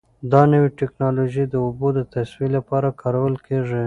[0.31, 3.79] دا نوې ټیکنالوژي د اوبو د تصفیې لپاره کارول کیږي.